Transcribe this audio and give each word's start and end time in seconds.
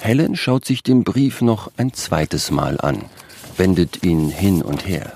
Helen 0.00 0.34
schaut 0.36 0.64
sich 0.64 0.82
den 0.82 1.04
Brief 1.04 1.42
noch 1.42 1.70
ein 1.76 1.92
zweites 1.92 2.50
Mal 2.50 2.80
an, 2.80 3.04
wendet 3.56 4.02
ihn 4.02 4.30
hin 4.30 4.62
und 4.62 4.86
her. 4.86 5.12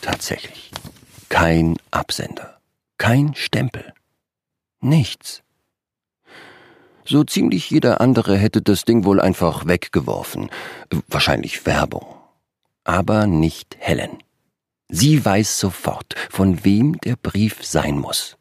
Tatsächlich. 0.00 0.70
Kein 1.28 1.76
Absender. 1.90 2.58
Kein 2.98 3.34
Stempel. 3.34 3.92
Nichts. 4.80 5.42
So 7.04 7.24
ziemlich 7.24 7.70
jeder 7.70 8.00
andere 8.00 8.36
hätte 8.36 8.60
das 8.62 8.84
Ding 8.84 9.04
wohl 9.04 9.20
einfach 9.20 9.66
weggeworfen. 9.66 10.50
Wahrscheinlich 11.08 11.64
Werbung. 11.66 12.06
Aber 12.84 13.26
nicht 13.26 13.76
Helen. 13.78 14.18
Sie 14.88 15.24
weiß 15.24 15.60
sofort, 15.60 16.14
von 16.30 16.64
wem 16.64 16.98
der 16.98 17.16
Brief 17.16 17.64
sein 17.64 17.98
muss. 17.98 18.36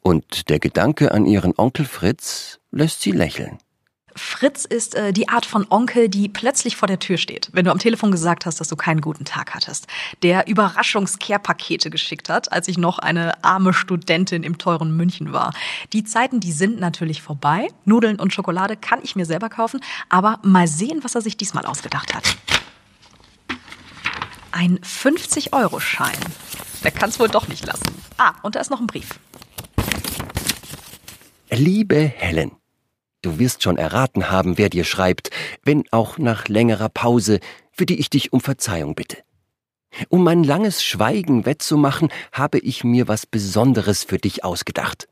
Und 0.00 0.48
der 0.48 0.58
Gedanke 0.58 1.12
an 1.12 1.26
ihren 1.26 1.56
Onkel 1.56 1.84
Fritz 1.84 2.58
lässt 2.72 3.02
sie 3.02 3.12
lächeln. 3.12 3.58
Fritz 4.20 4.66
ist 4.66 4.94
äh, 4.94 5.12
die 5.12 5.28
Art 5.28 5.46
von 5.46 5.66
Onkel, 5.70 6.08
die 6.10 6.28
plötzlich 6.28 6.76
vor 6.76 6.86
der 6.86 6.98
Tür 6.98 7.16
steht, 7.16 7.48
wenn 7.52 7.64
du 7.64 7.70
am 7.70 7.78
Telefon 7.78 8.12
gesagt 8.12 8.44
hast, 8.44 8.60
dass 8.60 8.68
du 8.68 8.76
keinen 8.76 9.00
guten 9.00 9.24
Tag 9.24 9.54
hattest. 9.54 9.86
Der 10.22 10.46
Überraschungskehrpakete 10.46 11.88
geschickt 11.88 12.28
hat, 12.28 12.52
als 12.52 12.68
ich 12.68 12.76
noch 12.76 12.98
eine 12.98 13.42
arme 13.42 13.72
Studentin 13.72 14.42
im 14.42 14.58
teuren 14.58 14.94
München 14.94 15.32
war. 15.32 15.54
Die 15.94 16.04
Zeiten, 16.04 16.38
die 16.38 16.52
sind 16.52 16.78
natürlich 16.78 17.22
vorbei. 17.22 17.68
Nudeln 17.86 18.20
und 18.20 18.32
Schokolade 18.34 18.76
kann 18.76 19.00
ich 19.02 19.16
mir 19.16 19.24
selber 19.24 19.48
kaufen, 19.48 19.80
aber 20.10 20.38
mal 20.42 20.68
sehen, 20.68 21.00
was 21.02 21.14
er 21.14 21.22
sich 21.22 21.38
diesmal 21.38 21.64
ausgedacht 21.64 22.14
hat. 22.14 22.36
Ein 24.52 24.78
50-Euro-Schein. 24.80 26.18
Der 26.84 26.90
kann 26.90 27.08
es 27.08 27.18
wohl 27.18 27.28
doch 27.28 27.48
nicht 27.48 27.64
lassen. 27.66 27.94
Ah, 28.18 28.34
und 28.42 28.54
da 28.54 28.60
ist 28.60 28.70
noch 28.70 28.80
ein 28.80 28.86
Brief. 28.86 29.18
Liebe 31.50 31.96
Helen, 31.96 32.52
du 33.22 33.38
wirst 33.38 33.62
schon 33.62 33.76
erraten 33.76 34.30
haben, 34.30 34.58
wer 34.58 34.68
dir 34.68 34.84
schreibt, 34.84 35.30
wenn 35.64 35.84
auch 35.90 36.18
nach 36.18 36.48
längerer 36.48 36.88
Pause, 36.88 37.40
für 37.72 37.86
die 37.86 37.98
ich 38.00 38.10
dich 38.10 38.32
um 38.32 38.40
Verzeihung 38.40 38.94
bitte. 38.94 39.18
Um 40.08 40.22
mein 40.22 40.44
langes 40.44 40.84
Schweigen 40.84 41.46
wettzumachen, 41.46 42.10
habe 42.32 42.58
ich 42.58 42.84
mir 42.84 43.08
was 43.08 43.26
Besonderes 43.26 44.04
für 44.04 44.18
dich 44.18 44.44
ausgedacht. 44.44 45.08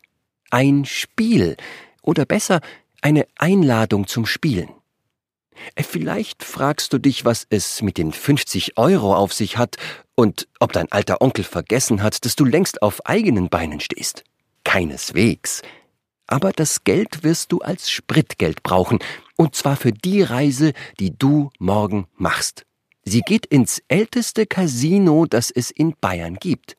Ein 0.50 0.84
Spiel, 0.84 1.56
oder 2.02 2.24
besser, 2.24 2.60
eine 3.02 3.26
Einladung 3.36 4.06
zum 4.06 4.24
Spielen. 4.24 4.70
Vielleicht 5.76 6.44
fragst 6.44 6.92
du 6.92 6.98
dich, 6.98 7.24
was 7.24 7.46
es 7.50 7.82
mit 7.82 7.98
den 7.98 8.12
50 8.12 8.78
Euro 8.78 9.14
auf 9.14 9.32
sich 9.32 9.58
hat 9.58 9.76
und 10.14 10.48
ob 10.60 10.72
dein 10.72 10.90
alter 10.90 11.20
Onkel 11.20 11.44
vergessen 11.44 12.02
hat, 12.02 12.24
dass 12.24 12.36
du 12.36 12.44
längst 12.44 12.80
auf 12.80 13.04
eigenen 13.06 13.48
Beinen 13.48 13.80
stehst. 13.80 14.24
Keineswegs 14.64 15.62
aber 16.28 16.52
das 16.52 16.84
Geld 16.84 17.24
wirst 17.24 17.50
du 17.50 17.58
als 17.58 17.90
Spritgeld 17.90 18.62
brauchen, 18.62 19.00
und 19.36 19.56
zwar 19.56 19.76
für 19.76 19.92
die 19.92 20.22
Reise, 20.22 20.72
die 21.00 21.16
du 21.16 21.50
morgen 21.58 22.06
machst. 22.14 22.64
Sie 23.04 23.22
geht 23.22 23.46
ins 23.46 23.82
älteste 23.88 24.46
Casino, 24.46 25.26
das 25.26 25.50
es 25.50 25.70
in 25.70 25.94
Bayern 26.00 26.36
gibt. 26.36 26.76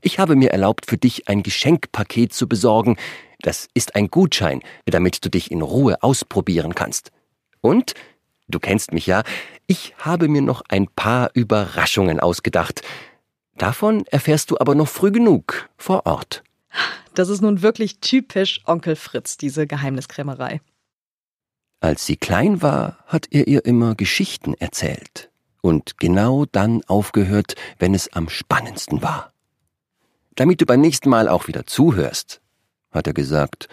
Ich 0.00 0.18
habe 0.20 0.36
mir 0.36 0.52
erlaubt, 0.52 0.86
für 0.86 0.96
dich 0.96 1.28
ein 1.28 1.42
Geschenkpaket 1.42 2.32
zu 2.32 2.48
besorgen. 2.48 2.96
Das 3.40 3.68
ist 3.74 3.96
ein 3.96 4.08
Gutschein, 4.08 4.62
damit 4.86 5.24
du 5.24 5.28
dich 5.28 5.50
in 5.50 5.60
Ruhe 5.60 6.02
ausprobieren 6.02 6.76
kannst. 6.76 7.10
Und, 7.60 7.94
du 8.46 8.60
kennst 8.60 8.92
mich 8.92 9.06
ja, 9.06 9.24
ich 9.66 9.94
habe 9.98 10.28
mir 10.28 10.42
noch 10.42 10.62
ein 10.68 10.86
paar 10.86 11.30
Überraschungen 11.34 12.20
ausgedacht. 12.20 12.82
Davon 13.56 14.06
erfährst 14.06 14.52
du 14.52 14.58
aber 14.60 14.76
noch 14.76 14.88
früh 14.88 15.10
genug 15.10 15.68
vor 15.76 16.06
Ort. 16.06 16.44
Das 17.14 17.28
ist 17.28 17.40
nun 17.40 17.62
wirklich 17.62 18.00
typisch 18.00 18.60
Onkel 18.66 18.96
Fritz, 18.96 19.36
diese 19.36 19.66
Geheimniskrämerei. 19.66 20.60
Als 21.80 22.06
sie 22.06 22.16
klein 22.16 22.60
war, 22.62 22.98
hat 23.06 23.26
er 23.30 23.46
ihr 23.46 23.64
immer 23.64 23.94
Geschichten 23.94 24.54
erzählt 24.54 25.30
und 25.60 25.98
genau 25.98 26.44
dann 26.44 26.82
aufgehört, 26.86 27.54
wenn 27.78 27.94
es 27.94 28.12
am 28.12 28.28
spannendsten 28.28 29.02
war. 29.02 29.32
Damit 30.34 30.60
du 30.60 30.66
beim 30.66 30.80
nächsten 30.80 31.08
Mal 31.08 31.28
auch 31.28 31.48
wieder 31.48 31.66
zuhörst, 31.66 32.40
hat 32.90 33.06
er 33.06 33.12
gesagt. 33.12 33.68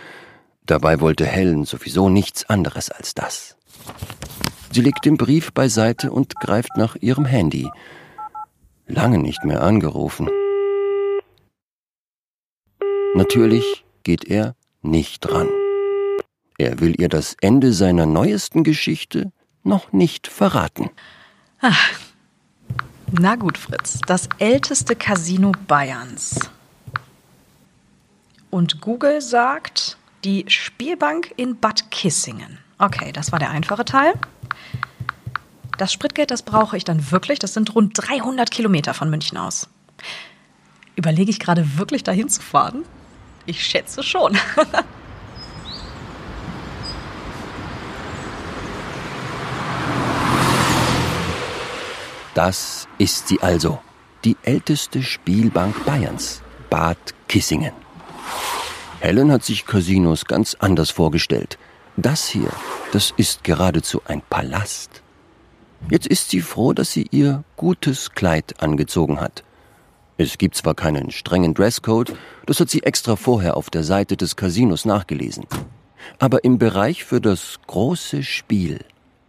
Dabei 0.66 1.00
wollte 1.00 1.25
Helen 1.25 1.66
sowieso 1.66 2.09
nichts 2.09 2.50
anderes 2.50 2.89
als 2.89 3.13
das. 3.13 3.55
Sie 4.72 4.81
legt 4.81 5.05
den 5.05 5.17
Brief 5.17 5.53
beiseite 5.53 6.11
und 6.11 6.35
greift 6.35 6.75
nach 6.75 6.95
ihrem 6.95 7.25
Handy. 7.25 7.69
Lange 8.88 9.19
nicht 9.19 9.44
mehr 9.44 9.61
angerufen. 9.61 10.29
Natürlich 13.15 13.85
geht 14.03 14.25
er 14.25 14.55
nicht 14.81 15.21
dran. 15.21 15.47
Er 16.57 16.81
will 16.81 16.99
ihr 16.99 17.07
das 17.07 17.37
Ende 17.39 17.71
seiner 17.71 18.05
neuesten 18.05 18.65
Geschichte 18.65 19.31
noch 19.63 19.93
nicht 19.93 20.27
verraten. 20.27 20.89
Ach. 21.61 21.91
Na 23.13 23.37
gut, 23.37 23.57
Fritz. 23.57 23.99
Das 24.05 24.27
älteste 24.39 24.97
Casino 24.97 25.53
Bayerns. 25.65 26.41
Und 28.49 28.81
Google 28.81 29.21
sagt, 29.21 29.97
die 30.25 30.43
Spielbank 30.49 31.33
in 31.37 31.57
Bad 31.57 31.89
Kissingen. 31.91 32.57
Okay, 32.79 33.13
das 33.13 33.31
war 33.31 33.39
der 33.39 33.51
einfache 33.51 33.85
Teil. 33.85 34.13
Das 35.77 35.93
Spritgeld, 35.93 36.31
das 36.31 36.43
brauche 36.43 36.75
ich 36.75 36.83
dann 36.83 37.11
wirklich. 37.11 37.39
Das 37.39 37.53
sind 37.53 37.75
rund 37.75 37.93
300 37.95 38.51
Kilometer 38.51 38.93
von 38.93 39.09
München 39.09 39.37
aus. 39.37 39.69
Überlege 40.97 41.31
ich 41.31 41.39
gerade 41.39 41.77
wirklich 41.77 42.03
dahin 42.03 42.27
zu 42.27 42.41
fahren? 42.41 42.83
Ich 43.45 43.63
schätze 43.63 44.01
schon. 44.01 44.38
das 52.34 52.88
ist 52.97 53.28
sie 53.28 53.39
also, 53.41 53.79
die 54.23 54.35
älteste 54.44 55.03
Spielbank 55.03 55.85
Bayerns, 55.85 56.41
Bad 56.69 56.97
Kissingen. 57.28 57.73
Helen 59.00 59.31
hat 59.31 59.44
sich 59.44 59.67
Casinos 59.67 60.25
ganz 60.25 60.55
anders 60.55 60.89
vorgestellt. 60.89 61.59
Das 61.97 62.28
hier, 62.28 62.50
das 62.91 63.13
ist 63.17 63.44
geradezu 63.44 64.01
ein 64.05 64.22
Palast. 64.22 65.03
Jetzt 65.89 66.07
ist 66.07 66.31
sie 66.31 66.41
froh, 66.41 66.73
dass 66.73 66.91
sie 66.91 67.07
ihr 67.11 67.44
gutes 67.55 68.11
Kleid 68.11 68.55
angezogen 68.61 69.22
hat. 69.22 69.44
Es 70.17 70.37
gibt 70.37 70.55
zwar 70.55 70.75
keinen 70.75 71.11
strengen 71.11 71.53
Dresscode, 71.53 72.13
das 72.45 72.61
hat 72.61 72.69
sie 72.69 72.83
extra 72.83 73.17
vorher 73.17 73.57
auf 73.57 73.69
der 73.69 73.83
Seite 73.83 74.15
des 74.15 74.37
Casinos 74.37 74.85
nachgelesen. 74.85 75.45
Aber 76.19 76.45
im 76.45 76.57
Bereich 76.57 77.03
für 77.03 77.19
das 77.19 77.59
große 77.67 78.23
Spiel, 78.23 78.79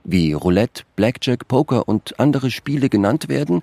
wie 0.05 0.33
Roulette, 0.33 0.85
Blackjack, 0.95 1.49
Poker 1.49 1.89
und 1.89 2.21
andere 2.21 2.53
Spiele 2.53 2.89
genannt 2.89 3.29
werden, 3.29 3.63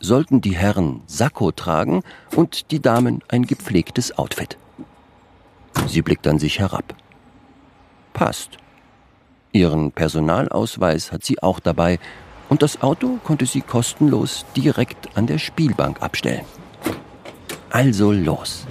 sollten 0.00 0.40
die 0.40 0.56
Herren 0.56 1.02
Sakko 1.06 1.52
tragen 1.52 2.02
und 2.34 2.72
die 2.72 2.80
Damen 2.80 3.22
ein 3.28 3.44
gepflegtes 3.44 4.18
Outfit. 4.18 4.58
Sie 5.86 6.02
blickt 6.02 6.26
an 6.26 6.40
sich 6.40 6.58
herab. 6.58 6.94
Passt. 8.12 8.58
Ihren 9.52 9.92
Personalausweis 9.92 11.12
hat 11.12 11.24
sie 11.24 11.40
auch 11.40 11.60
dabei 11.60 12.00
und 12.48 12.62
das 12.62 12.82
Auto 12.82 13.18
konnte 13.22 13.46
sie 13.46 13.60
kostenlos 13.60 14.44
direkt 14.56 15.16
an 15.16 15.28
der 15.28 15.38
Spielbank 15.38 16.02
abstellen. 16.02 16.44
Also 17.74 18.12
los. 18.12 18.68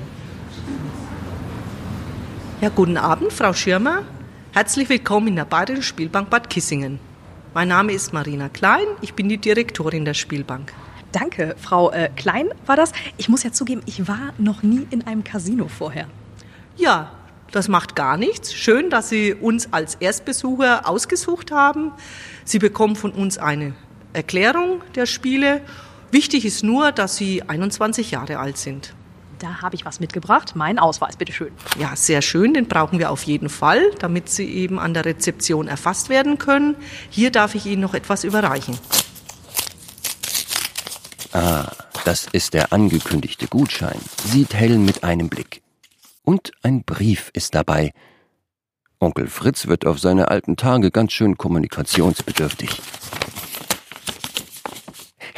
Ja, 2.62 2.69
guten 2.69 2.96
Abend, 2.96 3.34
Frau 3.34 3.52
Schirmer. 3.52 4.03
Herzlich 4.53 4.88
willkommen 4.88 5.28
in 5.28 5.36
der 5.36 5.44
Bayerischen 5.44 5.84
Spielbank 5.84 6.30
Bad 6.30 6.50
Kissingen. 6.50 7.00
Mein 7.53 7.68
Name 7.68 7.92
ist 7.92 8.13
Marina 8.13 8.47
Klein, 8.47 8.86
ich 9.02 9.13
bin 9.13 9.28
die 9.28 9.38
Direktorin 9.38 10.06
der 10.06 10.13
Spielbank. 10.13 10.72
Danke, 11.12 11.58
Frau 11.59 11.92
äh, 11.92 12.12
Klein 12.16 12.47
war 12.66 12.78
das. 12.78 12.94
Ich 13.18 13.28
muss 13.28 13.44
ja 13.44 13.52
zugeben, 13.52 13.81
ich 13.88 14.08
war 14.08 14.34
noch 14.38 14.63
nie 14.63 14.88
in 14.90 15.06
einem 15.06 15.25
Casino 15.25 15.68
vorher. 15.68 16.08
Ja, 16.78 17.12
das 17.51 17.68
macht 17.68 17.98
gar 17.98 18.16
nichts. 18.16 18.54
Schön, 18.54 18.89
dass 18.89 19.10
Sie 19.10 19.33
uns 19.33 19.74
als 19.74 19.95
Erstbesucher 19.95 20.88
ausgesucht 20.88 21.51
haben. 21.51 21.92
Sie 22.45 22.57
bekommen 22.57 22.95
von 22.95 23.12
uns 23.12 23.38
eine 23.38 23.74
Erklärung 24.13 24.81
der 24.95 25.07
Spiele 25.07 25.60
Wichtig 26.13 26.45
ist 26.45 26.63
nur, 26.63 26.92
dass 26.92 27.18
Sie 27.18 27.42
21 27.42 28.12
Jahre 28.12 28.38
alt 28.38 28.60
sind. 28.60 28.94
Da 29.39 29.63
habe 29.63 29.74
ich 29.74 29.83
was 29.83 30.00
mitgebracht. 30.00 30.56
Mein 30.56 30.77
Ausweis, 30.77 31.18
bitteschön. 31.18 31.51
Ja, 31.80 31.95
sehr 31.95 32.21
schön. 32.21 32.54
Den 32.54 32.68
brauchen 32.68 33.00
wir 33.00 33.10
auf 33.10 33.24
jeden 33.24 33.50
Fall, 33.50 33.81
damit 33.98 34.30
Sie 34.30 34.45
eben 34.45 34.77
an 34.77 34.94
der 34.94 35.06
Rezeption 35.06 35.68
erfasst 35.68 36.10
werden 36.10 36.38
können. 36.38 36.75
Hier 37.10 37.31
darf 37.31 37.56
ich 37.56 37.65
Ihnen 37.65 37.81
noch 37.81 37.95
etwas 37.95 38.25
überreichen. 38.25 38.77
Ah, 41.31 41.71
das 42.06 42.27
ist 42.31 42.54
der 42.54 42.71
angekündigte 42.71 43.48
Gutschein, 43.48 44.00
sieht 44.24 44.54
Helen 44.54 44.86
mit 44.86 45.04
einem 45.04 45.30
Blick. 45.30 45.63
Und 46.21 46.51
ein 46.62 46.83
Brief 46.83 47.31
ist 47.33 47.56
dabei. 47.56 47.92
Onkel 49.00 49.25
Fritz 49.25 49.66
wird 49.66 49.88
auf 49.88 49.98
seine 50.00 50.27
alten 50.27 50.57
Tage 50.57 50.92
ganz 50.92 51.12
schön 51.12 51.39
kommunikationsbedürftig. 51.39 52.81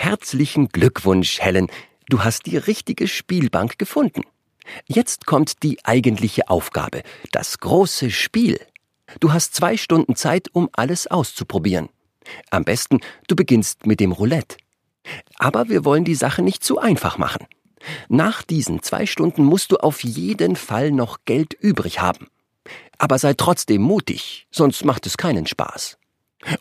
Herzlichen 0.06 0.68
Glückwunsch, 0.68 1.42
Helen. 1.42 1.66
Du 2.10 2.24
hast 2.24 2.46
die 2.46 2.58
richtige 2.58 3.08
Spielbank 3.08 3.80
gefunden. 3.80 4.22
Jetzt 4.86 5.26
kommt 5.26 5.64
die 5.64 5.84
eigentliche 5.84 6.48
Aufgabe, 6.48 7.02
das 7.32 7.58
große 7.58 8.12
Spiel. 8.12 8.60
Du 9.20 9.34
hast 9.34 9.56
zwei 9.56 9.78
Stunden 9.78 10.16
Zeit, 10.16 10.50
um 10.54 10.70
alles 10.74 11.08
auszuprobieren. 11.08 11.90
Am 12.52 12.64
besten, 12.66 13.00
du 13.28 13.36
beginnst 13.36 13.88
mit 13.88 14.00
dem 14.00 14.12
Roulette. 14.12 14.58
Aber 15.40 15.70
wir 15.70 15.86
wollen 15.86 16.06
die 16.06 16.14
Sache 16.14 16.44
nicht 16.44 16.64
zu 16.64 16.78
einfach 16.78 17.18
machen. 17.18 17.48
Nach 18.08 18.44
diesen 18.44 18.84
zwei 18.84 19.08
Stunden 19.08 19.44
musst 19.44 19.72
du 19.72 19.78
auf 19.78 20.04
jeden 20.04 20.56
Fall 20.56 20.92
noch 20.92 21.26
Geld 21.26 21.56
übrig 21.56 22.00
haben. 22.00 22.28
Aber 23.00 23.18
sei 23.18 23.34
trotzdem 23.34 23.82
mutig, 23.82 24.46
sonst 24.52 24.86
macht 24.86 25.08
es 25.08 25.18
keinen 25.18 25.48
Spaß. 25.48 25.98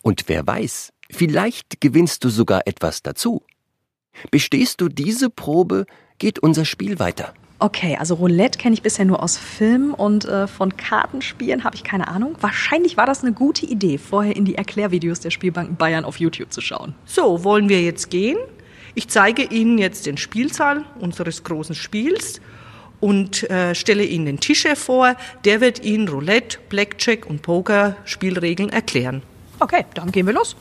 Und 0.00 0.25
wer 0.29 0.46
weiß, 0.46 0.94
vielleicht 1.11 1.81
gewinnst 1.81 2.25
du 2.25 2.29
sogar 2.29 2.67
etwas 2.67 3.03
dazu. 3.03 3.43
Bestehst 4.31 4.81
du 4.81 4.89
diese 4.89 5.31
Probe, 5.31 5.87
geht 6.19 6.39
unser 6.39 6.65
Spiel 6.65 6.99
weiter. 6.99 7.35
Okay, 7.61 7.97
also 7.99 8.17
Roulette 8.17 8.59
kenne 8.59 8.75
ich 8.75 8.83
bisher 8.83 9.05
nur 9.05 9.23
aus 9.23 9.39
Filmen 9.39 9.95
und 9.95 10.25
äh, 10.25 10.47
von 10.47 10.77
Kartenspielen 10.77 11.65
habe 11.65 11.77
ich 11.77 11.85
keine 11.85 12.09
Ahnung. 12.09 12.37
Wahrscheinlich 12.41 12.97
war 12.97 13.06
das 13.06 13.23
eine 13.23 13.33
gute 13.33 13.65
Idee, 13.65 13.97
vorher 13.97 14.37
in 14.37 14.45
die 14.45 14.56
Erklärvideos 14.56 15.21
der 15.21 15.31
Spielbanken 15.31 15.77
Bayern 15.77 16.05
auf 16.05 16.19
YouTube 16.19 16.53
zu 16.53 16.61
schauen. 16.61 16.95
So, 17.06 17.45
wollen 17.45 17.69
wir 17.69 17.81
jetzt 17.81 18.11
gehen? 18.11 18.37
Ich 18.95 19.09
zeige 19.09 19.45
Ihnen 19.45 19.79
jetzt 19.79 20.06
den 20.06 20.17
Spielsaal 20.17 20.85
unseres 21.01 21.43
großen 21.43 21.75
Spiels 21.75 22.41
und 23.01 23.49
äh, 23.51 23.75
stelle 23.75 24.05
Ihnen 24.05 24.27
den 24.27 24.41
Tischchef 24.41 24.79
vor. 24.79 25.17
Der 25.45 25.61
wird 25.61 25.83
Ihnen 25.85 26.09
Roulette, 26.09 26.59
Blackjack 26.69 27.25
und 27.27 27.43
Poker 27.43 27.97
Spielregeln 28.05 28.71
erklären. 28.71 29.23
Okay, 29.61 29.85
dann 29.95 30.12
gehen 30.12 30.27
wir 30.27 30.35
los. 30.35 30.56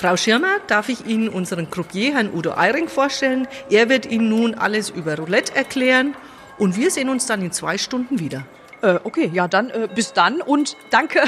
Frau 0.00 0.16
Schirmer, 0.16 0.60
darf 0.66 0.88
ich 0.88 1.04
Ihnen 1.04 1.28
unseren 1.28 1.70
Croupier, 1.70 2.14
Herrn 2.14 2.32
Udo 2.32 2.56
Eiring, 2.56 2.88
vorstellen? 2.88 3.46
Er 3.68 3.90
wird 3.90 4.06
Ihnen 4.06 4.30
nun 4.30 4.54
alles 4.54 4.88
über 4.88 5.14
Roulette 5.14 5.54
erklären 5.54 6.14
und 6.56 6.74
wir 6.74 6.90
sehen 6.90 7.10
uns 7.10 7.26
dann 7.26 7.42
in 7.42 7.52
zwei 7.52 7.76
Stunden 7.76 8.18
wieder. 8.18 8.46
Äh, 8.80 8.98
okay, 9.04 9.30
ja, 9.30 9.46
dann 9.46 9.68
äh, 9.68 9.90
bis 9.94 10.14
dann 10.14 10.40
und 10.40 10.78
danke. 10.88 11.20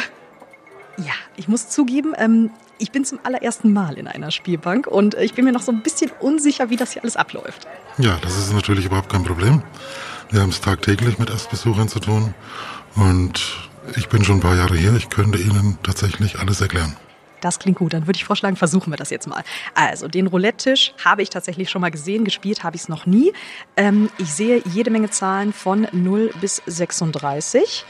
Ja, 0.96 1.12
ich 1.36 1.48
muss 1.48 1.68
zugeben, 1.68 2.14
ähm, 2.16 2.48
ich 2.78 2.90
bin 2.92 3.04
zum 3.04 3.20
allerersten 3.24 3.74
Mal 3.74 3.98
in 3.98 4.08
einer 4.08 4.30
Spielbank 4.30 4.86
und 4.86 5.16
äh, 5.16 5.22
ich 5.22 5.34
bin 5.34 5.44
mir 5.44 5.52
noch 5.52 5.60
so 5.60 5.70
ein 5.70 5.82
bisschen 5.82 6.10
unsicher, 6.20 6.70
wie 6.70 6.76
das 6.76 6.92
hier 6.92 7.02
alles 7.02 7.18
abläuft. 7.18 7.68
Ja, 7.98 8.16
das 8.22 8.38
ist 8.38 8.54
natürlich 8.54 8.86
überhaupt 8.86 9.10
kein 9.10 9.22
Problem. 9.22 9.62
Wir 10.30 10.40
haben 10.40 10.48
es 10.48 10.62
tagtäglich 10.62 11.18
mit 11.18 11.28
Erstbesuchern 11.28 11.88
zu 11.88 12.00
tun 12.00 12.32
und 12.96 13.68
ich 13.96 14.08
bin 14.08 14.24
schon 14.24 14.38
ein 14.38 14.40
paar 14.40 14.56
Jahre 14.56 14.78
hier. 14.78 14.94
Ich 14.94 15.10
könnte 15.10 15.36
Ihnen 15.36 15.76
tatsächlich 15.82 16.38
alles 16.38 16.62
erklären. 16.62 16.96
Das 17.42 17.58
klingt 17.58 17.78
gut. 17.78 17.92
Dann 17.92 18.06
würde 18.06 18.16
ich 18.16 18.24
vorschlagen, 18.24 18.56
versuchen 18.56 18.90
wir 18.90 18.96
das 18.96 19.10
jetzt 19.10 19.26
mal. 19.26 19.44
Also, 19.74 20.08
den 20.08 20.26
Roulette-Tisch 20.26 20.94
habe 21.04 21.22
ich 21.22 21.28
tatsächlich 21.28 21.68
schon 21.68 21.82
mal 21.82 21.90
gesehen. 21.90 22.24
Gespielt 22.24 22.64
habe 22.64 22.76
ich 22.76 22.82
es 22.82 22.88
noch 22.88 23.04
nie. 23.04 23.32
Ähm, 23.76 24.08
ich 24.16 24.32
sehe 24.32 24.62
jede 24.72 24.90
Menge 24.90 25.10
Zahlen 25.10 25.52
von 25.52 25.86
0 25.92 26.30
bis 26.40 26.62
36. 26.66 27.84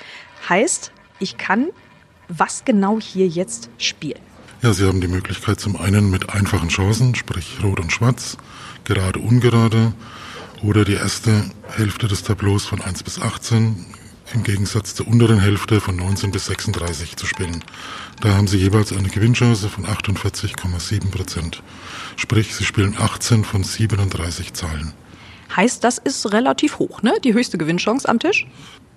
Heißt, 0.49 0.91
ich 1.21 1.37
kann 1.37 1.69
was 2.29 2.65
genau 2.65 2.99
hier 3.01 3.29
jetzt 3.29 3.69
spielen? 3.79 4.21
Ja, 4.63 4.73
Sie 4.73 4.87
haben 4.87 5.01
die 5.01 5.09
Möglichkeit 5.09 5.61
zum 5.61 5.77
einen 5.77 6.11
mit 6.11 6.31
einfachen 6.31 6.69
Chancen, 6.69 7.15
sprich 7.15 7.59
Rot 7.63 7.81
und 7.81 7.93
Schwarz, 7.93 8.39
gerade, 8.85 9.19
ungerade, 9.19 9.93
oder 10.63 10.85
die 10.85 10.95
erste 10.95 11.45
Hälfte 11.69 12.07
des 12.09 12.23
Tableaus 12.23 12.65
von 12.65 12.81
1 12.81 13.03
bis 13.03 13.21
18 13.21 13.87
im 14.35 14.43
Gegensatz 14.43 14.95
zur 14.95 15.09
unteren 15.09 15.41
Hälfte 15.41 15.81
von 15.81 15.97
19 15.97 16.31
bis 16.31 16.47
36 16.47 17.17
zu 17.17 17.27
spielen. 17.27 17.63
Da 18.21 18.35
haben 18.35 18.47
sie 18.47 18.59
jeweils 18.59 18.93
eine 18.93 19.09
Gewinnchance 19.09 19.69
von 19.69 19.87
48,7 19.87 21.11
Prozent. 21.11 21.63
Sprich, 22.17 22.55
sie 22.55 22.65
spielen 22.65 22.97
18 22.99 23.45
von 23.45 23.65
37 23.65 24.53
Zahlen. 24.53 24.93
Heißt, 25.55 25.85
das 25.85 25.99
ist 25.99 26.33
relativ 26.33 26.79
hoch, 26.79 27.03
ne? 27.03 27.15
Die 27.25 27.35
höchste 27.35 27.59
Gewinnchance 27.59 28.09
am 28.09 28.19
Tisch? 28.19 28.47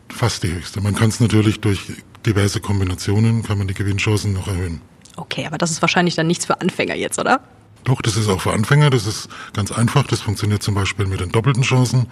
Fast 0.09 0.43
die 0.43 0.53
höchste. 0.53 0.81
Man 0.81 0.95
kann 0.95 1.09
es 1.09 1.19
natürlich 1.19 1.59
durch 1.59 1.81
diverse 2.25 2.59
Kombinationen, 2.61 3.43
kann 3.43 3.57
man 3.57 3.67
die 3.67 3.73
Gewinnchancen 3.73 4.33
noch 4.33 4.47
erhöhen. 4.47 4.81
Okay, 5.17 5.45
aber 5.45 5.57
das 5.57 5.71
ist 5.71 5.81
wahrscheinlich 5.81 6.15
dann 6.15 6.27
nichts 6.27 6.45
für 6.45 6.61
Anfänger 6.61 6.95
jetzt, 6.95 7.19
oder? 7.19 7.41
Doch, 7.85 8.01
das 8.01 8.17
ist 8.17 8.27
auch 8.29 8.41
für 8.41 8.51
Anfänger. 8.51 8.89
Das 8.89 9.05
ist 9.05 9.29
ganz 9.53 9.71
einfach. 9.71 10.07
Das 10.07 10.21
funktioniert 10.21 10.63
zum 10.63 10.73
Beispiel 10.73 11.05
mit 11.05 11.19
den 11.19 11.29
doppelten 11.29 11.61
Chancen. 11.61 12.07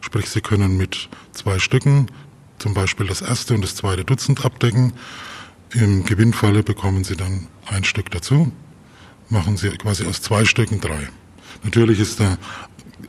Sprich, 0.00 0.30
Sie 0.30 0.40
können 0.40 0.76
mit 0.76 1.08
zwei 1.32 1.58
Stücken 1.58 2.06
zum 2.58 2.74
Beispiel 2.74 3.06
das 3.06 3.22
erste 3.22 3.54
und 3.54 3.62
das 3.62 3.74
zweite 3.74 4.04
Dutzend 4.04 4.44
abdecken. 4.44 4.92
Im 5.72 6.04
Gewinnfalle 6.04 6.62
bekommen 6.62 7.04
Sie 7.04 7.16
dann 7.16 7.48
ein 7.66 7.84
Stück 7.84 8.10
dazu, 8.10 8.52
machen 9.28 9.56
Sie 9.56 9.70
quasi 9.70 10.06
aus 10.06 10.22
zwei 10.22 10.44
Stücken 10.44 10.80
drei. 10.80 11.08
Natürlich 11.64 12.00
ist 12.00 12.20
der 12.20 12.38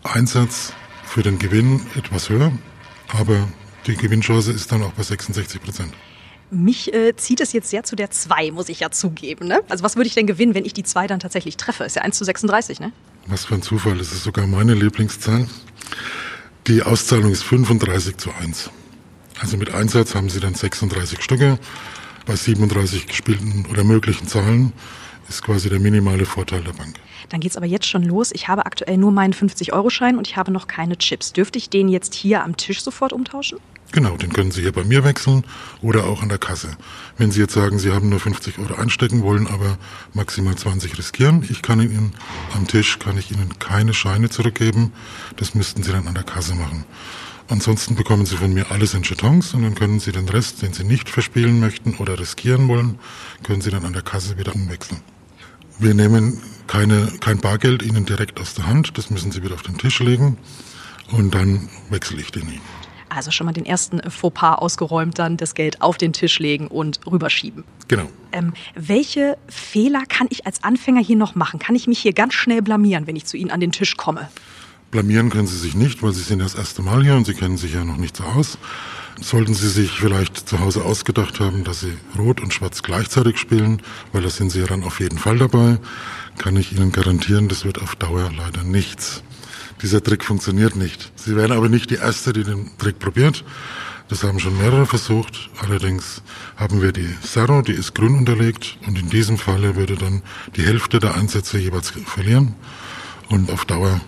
Einsatz 0.04 0.74
für 1.06 1.24
den 1.24 1.40
Gewinn 1.40 1.82
etwas 1.96 2.30
höher, 2.30 2.52
aber 3.10 3.48
die 3.86 3.96
Gewinnchance 3.96 4.52
ist 4.52 4.72
dann 4.72 4.84
auch 4.84 4.92
bei 4.94 5.04
66 5.04 5.62
Prozent. 5.62 5.94
Mich 6.50 6.94
äh, 6.94 7.16
zieht 7.16 7.42
es 7.42 7.52
jetzt 7.52 7.70
sehr 7.70 7.84
zu 7.84 7.96
der 7.96 8.10
2, 8.10 8.52
muss 8.52 8.70
ich 8.70 8.80
ja 8.80 8.90
zugeben. 8.90 9.48
Ne? 9.48 9.62
Also 9.68 9.84
was 9.84 9.96
würde 9.98 10.08
ich 10.08 10.16
denn 10.16 10.28
gewinnen, 10.28 10.56
wenn 10.56 10.66
ich 10.66 10.74
die 10.74 10.84
2 10.84 11.08
dann 11.08 11.20
tatsächlich 11.20 11.58
treffe? 11.58 11.84
Ist 11.84 11.98
ja 11.98 12.04
1 12.04 12.18
zu 12.18 12.24
36, 12.24 12.80
ne? 12.80 12.94
Was 13.26 13.46
für 13.46 13.56
ein 13.56 13.62
Zufall, 13.62 13.98
das 13.98 14.14
ist 14.14 14.24
sogar 14.24 14.48
meine 14.48 14.74
Lieblingszahl. 14.74 15.48
Die 16.68 16.84
Auszahlung 16.84 17.32
ist 17.32 17.44
35 17.44 18.18
zu 18.18 18.32
1. 18.34 18.70
Also 19.40 19.58
mit 19.58 19.74
Einsatz 19.74 20.16
haben 20.16 20.30
Sie 20.30 20.40
dann 20.40 20.56
36 20.56 21.22
Stücke. 21.22 21.60
Bei 22.26 22.36
37 22.36 23.08
gespielten 23.08 23.66
oder 23.72 23.84
möglichen 23.84 24.28
Zahlen 24.28 24.74
ist 25.30 25.44
quasi 25.44 25.70
der 25.70 25.80
minimale 25.80 26.26
Vorteil 26.26 26.62
der 26.62 26.74
Bank. 26.74 26.96
Dann 27.30 27.40
geht's 27.40 27.58
aber 27.58 27.66
jetzt 27.66 27.86
schon 27.86 28.04
los. 28.04 28.32
Ich 28.34 28.48
habe 28.48 28.66
aktuell 28.66 28.98
nur 28.98 29.12
meinen 29.12 29.34
50-Euro-Schein 29.34 30.18
und 30.18 30.28
ich 30.28 30.38
habe 30.38 30.52
noch 30.52 30.68
keine 30.68 30.98
Chips. 30.98 31.34
Dürfte 31.34 31.58
ich 31.58 31.70
den 31.70 31.90
jetzt 31.90 32.14
hier 32.14 32.44
am 32.44 32.56
Tisch 32.58 32.82
sofort 32.82 33.14
umtauschen? 33.14 33.60
Genau, 33.94 34.18
den 34.18 34.34
können 34.34 34.52
Sie 34.52 34.62
hier 34.62 34.74
bei 34.74 34.84
mir 34.84 35.06
wechseln 35.06 35.46
oder 35.82 36.06
auch 36.06 36.22
an 36.22 36.30
der 36.30 36.38
Kasse. 36.38 36.76
Wenn 37.18 37.32
Sie 37.32 37.40
jetzt 37.40 37.54
sagen, 37.54 37.80
Sie 37.80 37.92
haben 37.92 38.10
nur 38.10 38.20
50 38.20 38.60
Euro 38.60 38.76
einstecken, 38.76 39.24
wollen 39.24 39.48
aber 39.48 39.78
maximal 40.14 40.56
20 40.56 40.98
riskieren, 40.98 41.46
ich 41.50 41.62
kann 41.62 41.80
Ihnen 41.80 42.14
am 42.54 42.68
Tisch 42.68 43.00
kann 43.00 43.18
ich 43.18 43.32
Ihnen 43.32 43.60
keine 43.60 43.94
Scheine 43.94 44.30
zurückgeben. 44.30 44.92
Das 45.38 45.56
müssten 45.56 45.84
Sie 45.84 45.92
dann 45.92 46.08
an 46.08 46.16
der 46.16 46.24
Kasse 46.24 46.56
machen. 46.56 46.84
Ansonsten 47.50 47.96
bekommen 47.96 48.26
Sie 48.26 48.36
von 48.36 48.54
mir 48.54 48.72
alles 48.72 48.94
in 48.94 49.04
Jetons 49.04 49.54
und 49.54 49.64
dann 49.64 49.74
können 49.74 50.00
Sie 50.00 50.12
den 50.12 50.28
Rest, 50.28 50.62
den 50.62 50.74
Sie 50.74 50.84
nicht 50.84 51.10
verspielen 51.10 51.60
möchten 51.60 51.96
oder 51.96 52.20
riskieren 52.20 52.68
wollen, 52.68 53.00
können 53.44 53.62
Sie 53.62 53.72
dann 53.72 53.86
an 53.86 53.94
der 53.94 54.02
Kasse 54.02 54.38
wieder 54.38 54.54
umwechseln. 54.54 55.00
Wir 55.80 55.94
nehmen 55.94 56.42
keine, 56.68 57.08
kein 57.22 57.40
Bargeld 57.40 57.84
Ihnen 57.84 58.06
direkt 58.06 58.42
aus 58.42 58.54
der 58.54 58.68
Hand, 58.68 58.98
das 58.98 59.10
müssen 59.10 59.32
Sie 59.32 59.44
wieder 59.44 59.56
auf 59.56 59.62
den 59.62 59.78
Tisch 59.78 60.00
legen 60.00 60.38
und 61.12 61.34
dann 61.36 61.70
wechsle 61.90 62.20
ich 62.20 62.32
den 62.32 62.50
Ihnen. 62.50 62.62
Also 63.10 63.32
schon 63.32 63.46
mal 63.46 63.54
den 63.54 63.66
ersten 63.66 64.02
Fauxpas 64.12 64.56
ausgeräumt, 64.56 65.18
dann 65.18 65.38
das 65.38 65.56
Geld 65.56 65.82
auf 65.82 65.98
den 65.98 66.12
Tisch 66.12 66.40
legen 66.40 66.68
und 66.68 67.00
rüberschieben. 67.08 67.64
Genau. 67.88 68.10
Ähm, 68.34 68.54
welche 68.76 69.38
Fehler 69.48 70.04
kann 70.10 70.28
ich 70.30 70.46
als 70.46 70.64
Anfänger 70.64 71.02
hier 71.02 71.16
noch 71.16 71.34
machen? 71.34 71.60
Kann 71.60 71.76
ich 71.76 71.88
mich 71.88 72.00
hier 72.00 72.12
ganz 72.12 72.34
schnell 72.34 72.62
blamieren, 72.62 73.08
wenn 73.08 73.16
ich 73.16 73.26
zu 73.26 73.38
Ihnen 73.38 73.52
an 73.52 73.62
den 73.62 73.72
Tisch 73.72 73.96
komme? 73.96 74.28
Blamieren 74.90 75.30
können 75.30 75.48
Sie 75.48 75.58
sich 75.58 75.76
nicht, 75.76 76.02
weil 76.02 76.14
Sie 76.14 76.22
sind 76.22 76.40
das 76.40 76.56
erste 76.56 76.82
Mal 76.82 77.04
hier 77.04 77.16
und 77.16 77.26
Sie 77.26 77.34
kennen 77.34 77.58
sich 77.58 77.74
ja 77.74 77.84
noch 77.84 77.98
nicht 77.98 78.16
so 78.16 78.24
aus. 78.24 78.58
Sollten 79.20 79.54
Sie 79.54 79.68
sich 79.68 80.00
vielleicht 80.00 80.48
zu 80.48 80.60
Hause 80.60 80.86
ausgedacht 80.86 81.42
haben, 81.42 81.66
dass 81.66 81.82
Sie 81.82 81.92
Rot 82.18 82.40
und 82.40 82.54
Schwarz 82.54 82.84
gleichzeitig 82.84 83.38
spielen, 83.38 83.82
weil 84.14 84.22
da 84.22 84.30
sind 84.30 84.50
Sie 84.50 84.60
ja 84.60 84.66
dann 84.66 84.84
auf 84.84 85.02
jeden 85.02 85.18
Fall 85.18 85.40
dabei, 85.40 85.80
kann 86.38 86.56
ich 86.56 86.72
Ihnen 86.72 86.94
garantieren, 86.94 87.50
das 87.50 87.66
wird 87.66 87.82
auf 87.82 87.96
Dauer 87.96 88.32
leider 88.38 88.64
nichts. 88.64 89.24
Dieser 89.82 90.02
Trick 90.02 90.24
funktioniert 90.24 90.76
nicht. 90.76 91.12
Sie 91.16 91.36
werden 91.36 91.52
aber 91.52 91.68
nicht 91.68 91.90
die 91.90 91.96
Erste, 91.96 92.32
die 92.32 92.44
den 92.44 92.72
Trick 92.78 93.00
probiert. 93.00 93.44
Das 94.08 94.24
haben 94.24 94.40
schon 94.40 94.58
mehrere 94.58 94.86
versucht. 94.86 95.50
Allerdings 95.62 96.22
haben 96.56 96.82
wir 96.82 96.94
die 96.94 97.14
Serro, 97.22 97.62
die 97.62 97.74
ist 97.74 97.94
grün 97.94 98.16
unterlegt 98.16 98.78
und 98.88 98.98
in 98.98 99.10
diesem 99.10 99.38
Falle 99.38 99.76
würde 99.76 99.96
dann 99.96 100.22
die 100.56 100.64
Hälfte 100.64 101.00
der 101.00 101.16
Einsätze 101.16 101.58
jeweils 101.58 101.90
verlieren 101.90 102.56
und 103.30 103.52
auf 103.52 103.66
Dauer 103.66 104.00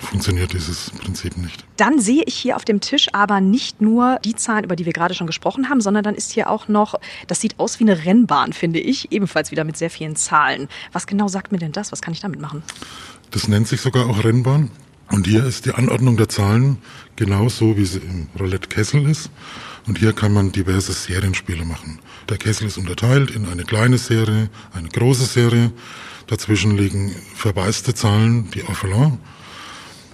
funktioniert 0.00 0.52
dieses 0.52 0.90
Prinzip 0.90 1.36
nicht. 1.36 1.64
Dann 1.76 2.00
sehe 2.00 2.22
ich 2.26 2.34
hier 2.34 2.56
auf 2.56 2.64
dem 2.64 2.80
Tisch 2.80 3.08
aber 3.12 3.40
nicht 3.40 3.80
nur 3.80 4.18
die 4.24 4.34
Zahlen, 4.34 4.64
über 4.64 4.76
die 4.76 4.86
wir 4.86 4.92
gerade 4.92 5.14
schon 5.14 5.26
gesprochen 5.26 5.68
haben, 5.68 5.80
sondern 5.80 6.04
dann 6.04 6.14
ist 6.14 6.32
hier 6.32 6.50
auch 6.50 6.68
noch, 6.68 6.94
das 7.26 7.40
sieht 7.40 7.58
aus 7.58 7.78
wie 7.80 7.84
eine 7.84 8.04
Rennbahn, 8.04 8.52
finde 8.52 8.80
ich, 8.80 9.12
ebenfalls 9.12 9.50
wieder 9.50 9.64
mit 9.64 9.76
sehr 9.76 9.90
vielen 9.90 10.16
Zahlen. 10.16 10.68
Was 10.92 11.06
genau 11.06 11.28
sagt 11.28 11.52
mir 11.52 11.58
denn 11.58 11.72
das? 11.72 11.92
Was 11.92 12.02
kann 12.02 12.12
ich 12.12 12.20
damit 12.20 12.40
machen? 12.40 12.62
Das 13.30 13.48
nennt 13.48 13.68
sich 13.68 13.80
sogar 13.80 14.08
auch 14.08 14.24
Rennbahn. 14.24 14.70
Und 15.10 15.26
hier 15.26 15.44
ist 15.44 15.66
die 15.66 15.72
Anordnung 15.72 16.16
der 16.16 16.28
Zahlen 16.28 16.78
genauso, 17.16 17.76
wie 17.76 17.84
sie 17.84 17.98
im 17.98 18.28
Roulette-Kessel 18.38 19.06
ist. 19.06 19.30
Und 19.86 19.98
hier 19.98 20.12
kann 20.12 20.32
man 20.32 20.52
diverse 20.52 20.92
Serienspiele 20.92 21.64
machen. 21.64 21.98
Der 22.28 22.38
Kessel 22.38 22.66
ist 22.66 22.78
unterteilt 22.78 23.30
in 23.30 23.46
eine 23.46 23.64
kleine 23.64 23.98
Serie, 23.98 24.48
eine 24.72 24.88
große 24.88 25.26
Serie. 25.26 25.72
Dazwischen 26.28 26.76
liegen 26.76 27.14
verwaiste 27.34 27.92
Zahlen, 27.92 28.50
die 28.52 28.62
Orphelin. 28.62 29.18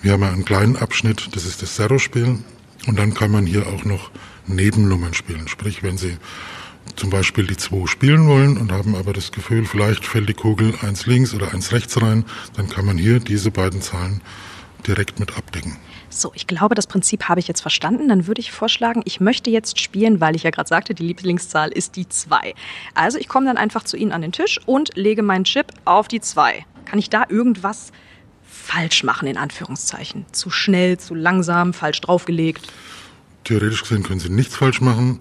Wir 0.00 0.12
haben 0.12 0.22
einen 0.22 0.44
kleinen 0.44 0.76
Abschnitt, 0.76 1.28
das 1.32 1.44
ist 1.44 1.62
das 1.62 1.74
Zero-Spiel. 1.74 2.38
Und 2.86 2.98
dann 2.98 3.14
kann 3.14 3.30
man 3.30 3.44
hier 3.44 3.66
auch 3.66 3.84
noch 3.84 4.10
Nebennummern 4.46 5.12
spielen. 5.12 5.48
Sprich, 5.48 5.82
wenn 5.82 5.98
Sie 5.98 6.16
zum 6.96 7.10
Beispiel 7.10 7.46
die 7.46 7.56
2 7.56 7.86
spielen 7.86 8.28
wollen 8.28 8.56
und 8.56 8.72
haben 8.72 8.94
aber 8.94 9.12
das 9.12 9.32
Gefühl, 9.32 9.66
vielleicht 9.66 10.06
fällt 10.06 10.28
die 10.28 10.34
Kugel 10.34 10.72
eins 10.82 11.06
links 11.06 11.34
oder 11.34 11.52
eins 11.52 11.72
rechts 11.72 12.00
rein, 12.00 12.24
dann 12.56 12.68
kann 12.68 12.86
man 12.86 12.96
hier 12.96 13.20
diese 13.20 13.50
beiden 13.50 13.82
Zahlen 13.82 14.22
direkt 14.86 15.20
mit 15.20 15.36
abdecken. 15.36 15.76
So, 16.08 16.32
ich 16.34 16.46
glaube, 16.46 16.74
das 16.74 16.86
Prinzip 16.86 17.24
habe 17.24 17.40
ich 17.40 17.48
jetzt 17.48 17.60
verstanden. 17.60 18.08
Dann 18.08 18.26
würde 18.26 18.40
ich 18.40 18.52
vorschlagen, 18.52 19.02
ich 19.04 19.20
möchte 19.20 19.50
jetzt 19.50 19.80
spielen, 19.80 20.20
weil 20.20 20.34
ich 20.36 20.44
ja 20.44 20.50
gerade 20.50 20.68
sagte, 20.68 20.94
die 20.94 21.06
Lieblingszahl 21.06 21.70
ist 21.70 21.96
die 21.96 22.08
2. 22.08 22.54
Also 22.94 23.18
ich 23.18 23.28
komme 23.28 23.46
dann 23.46 23.58
einfach 23.58 23.82
zu 23.84 23.96
Ihnen 23.96 24.12
an 24.12 24.22
den 24.22 24.32
Tisch 24.32 24.60
und 24.64 24.96
lege 24.96 25.22
meinen 25.22 25.44
Chip 25.44 25.66
auf 25.84 26.08
die 26.08 26.20
2. 26.20 26.64
Kann 26.86 26.98
ich 26.98 27.10
da 27.10 27.24
irgendwas 27.28 27.92
falsch 28.68 29.02
machen, 29.02 29.26
in 29.26 29.36
Anführungszeichen? 29.36 30.26
Zu 30.32 30.50
schnell, 30.50 30.98
zu 30.98 31.14
langsam, 31.14 31.72
falsch 31.72 32.00
draufgelegt? 32.02 32.70
Theoretisch 33.44 33.82
gesehen 33.82 34.02
können 34.02 34.20
Sie 34.20 34.28
nichts 34.28 34.56
falsch 34.56 34.80
machen. 34.80 35.20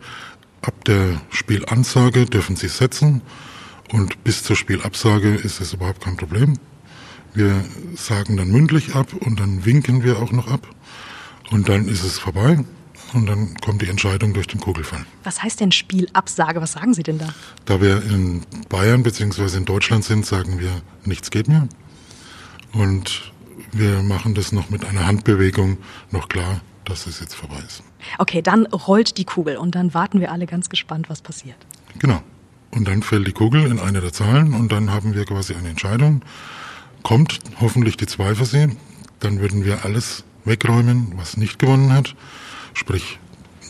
Ab 0.62 0.84
der 0.86 1.22
Spielansage 1.30 2.25
dürfen 2.25 2.58
Sie 2.58 2.68
setzen 2.68 3.22
und 3.94 4.24
bis 4.24 4.44
zur 4.44 4.56
Spielabsage 4.56 5.34
ist 5.36 5.62
es 5.62 5.74
überhaupt 5.74 6.04
kein 6.04 6.18
Problem. 6.18 6.60
Wir 7.34 7.63
sagen 7.96 8.36
dann 8.36 8.50
mündlich 8.50 8.96
ab 8.96 9.13
und 9.13 9.39
dann 9.39 9.66
winken 9.66 10.04
wir 10.04 10.20
auch 10.20 10.32
noch 10.32 10.51
ab 10.51 10.68
und 11.51 11.70
dann 11.70 11.88
ist 11.88 12.04
es 12.04 12.20
vorbei 12.20 12.66
und 13.13 13.27
dann 13.27 13.56
kommt 13.63 13.82
die 13.82 13.88
Entscheidung 13.88 14.34
durch 14.34 14.48
den 14.48 14.60
Kugelfall. 14.60 15.06
Was 15.24 15.42
heißt 15.42 15.62
denn 15.62 15.72
Spielabsage? 15.72 16.62
Was 16.62 16.74
sagen 16.74 16.94
Sie 16.94 17.04
denn 17.04 17.20
da? 17.20 17.30
Da 17.66 17.80
wir 17.80 18.04
in 18.04 18.44
Bayern 18.68 19.04
bzw. 19.04 19.56
in 19.56 19.66
Deutschland 19.66 20.04
sind, 20.04 20.25
sagen 20.25 20.60
wir, 20.60 20.82
nichts 21.06 21.32
geht 21.32 21.48
mehr. 21.48 21.70
Und 22.74 23.32
wir 23.71 24.03
machen 24.03 24.33
das 24.33 24.51
noch 24.51 24.69
mit 24.69 24.86
einer 24.86 25.05
Handbewegung 25.05 25.77
noch 26.12 26.29
klar, 26.29 26.62
dass 26.86 27.07
es 27.07 27.19
jetzt 27.19 27.36
vorbei 27.36 27.59
ist. 27.65 27.83
Okay, 28.17 28.41
dann 28.41 28.65
rollt 28.67 29.17
die 29.17 29.25
Kugel 29.25 29.57
und 29.57 29.75
dann 29.75 29.93
warten 29.93 30.19
wir 30.19 30.31
alle 30.31 30.45
ganz 30.45 30.69
gespannt, 30.69 31.09
was 31.09 31.21
passiert. 31.21 31.57
Genau. 32.00 32.21
Und 32.71 32.88
dann 32.88 33.01
fällt 33.01 33.27
die 33.27 33.31
Kugel 33.31 33.65
in 33.65 33.79
eine 33.79 34.01
der 34.01 34.13
Zahlen 34.13 34.53
und 34.53 34.71
dann 34.71 34.91
haben 34.91 35.13
wir 35.13 35.25
quasi 35.25 35.53
eine 35.53 35.69
Entscheidung. 35.69 36.21
Kommt 37.03 37.39
hoffentlich 37.59 37.97
die 37.97 38.05
2 38.05 38.36
für 38.36 38.45
Sie, 38.45 38.75
dann 39.19 39.39
würden 39.39 39.63
wir 39.63 39.86
alles 39.86 40.24
wegräumen, 40.45 41.13
was 41.15 41.38
nicht 41.38 41.59
gewonnen 41.59 41.93
hat. 41.93 42.15
Sprich, 42.74 43.19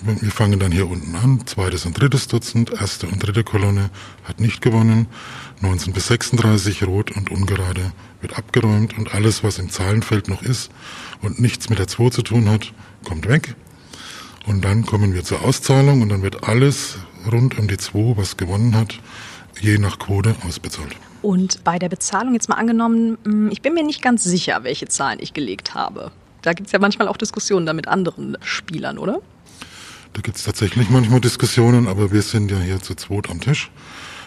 wir 0.03 0.31
fangen 0.31 0.59
dann 0.59 0.71
hier 0.71 0.89
unten 0.89 1.15
an, 1.15 1.45
zweites 1.45 1.85
und 1.85 1.99
drittes 1.99 2.27
Dutzend, 2.27 2.71
erste 2.71 3.07
und 3.07 3.19
dritte 3.25 3.43
Kolonne 3.43 3.89
hat 4.23 4.39
nicht 4.39 4.61
gewonnen, 4.61 5.07
19 5.61 5.93
bis 5.93 6.07
36 6.07 6.85
rot 6.85 7.11
und 7.11 7.31
ungerade 7.31 7.91
wird 8.21 8.37
abgeräumt 8.37 8.97
und 8.97 9.13
alles, 9.13 9.43
was 9.43 9.59
im 9.59 9.69
Zahlenfeld 9.69 10.27
noch 10.27 10.41
ist 10.41 10.71
und 11.21 11.39
nichts 11.39 11.69
mit 11.69 11.79
der 11.79 11.87
2 11.87 12.09
zu 12.09 12.21
tun 12.21 12.49
hat, 12.49 12.73
kommt 13.07 13.27
weg. 13.27 13.55
Und 14.45 14.63
dann 14.63 14.85
kommen 14.85 15.13
wir 15.13 15.23
zur 15.23 15.43
Auszahlung 15.43 16.01
und 16.01 16.09
dann 16.09 16.21
wird 16.21 16.43
alles 16.43 16.97
rund 17.31 17.57
um 17.57 17.67
die 17.67 17.77
2, 17.77 18.17
was 18.17 18.37
gewonnen 18.37 18.75
hat, 18.75 18.99
je 19.59 19.77
nach 19.77 19.99
Quote 19.99 20.35
ausbezahlt. 20.45 20.95
Und 21.21 21.63
bei 21.63 21.79
der 21.79 21.89
Bezahlung 21.89 22.33
jetzt 22.33 22.47
mal 22.47 22.55
angenommen, 22.55 23.17
hm, 23.25 23.51
ich 23.51 23.61
bin 23.61 23.73
mir 23.73 23.83
nicht 23.83 24.01
ganz 24.01 24.23
sicher, 24.23 24.63
welche 24.63 24.87
Zahlen 24.87 25.19
ich 25.19 25.33
gelegt 25.33 25.73
habe. 25.73 26.11
Da 26.43 26.53
gibt 26.53 26.67
es 26.67 26.71
ja 26.71 26.79
manchmal 26.79 27.07
auch 27.07 27.17
Diskussionen 27.17 27.65
da 27.65 27.73
mit 27.73 27.87
anderen 27.87 28.37
Spielern, 28.41 28.97
oder? 28.97 29.21
Da 30.13 30.21
gibt 30.21 30.37
es 30.37 30.43
tatsächlich 30.43 30.89
manchmal 30.89 31.21
Diskussionen, 31.21 31.87
aber 31.87 32.11
wir 32.11 32.21
sind 32.21 32.51
ja 32.51 32.59
hier 32.59 32.81
zu 32.81 32.95
zweit 32.95 33.29
am 33.29 33.39
Tisch. 33.39 33.69